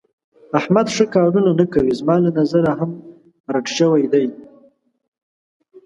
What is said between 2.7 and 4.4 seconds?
هم رټ شوی دی.